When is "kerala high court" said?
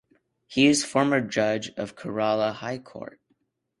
1.95-3.21